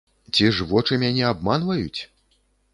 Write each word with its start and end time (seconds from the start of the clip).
Ці 0.33 0.47
ж 0.59 0.67
вочы 0.71 0.97
мяне 1.05 1.23
абманваюць? 1.35 2.01